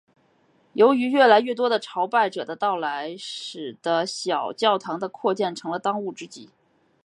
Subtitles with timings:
[0.73, 6.49] 由于越来越多的朝拜者的到来使的小教堂的扩建成了当务之急。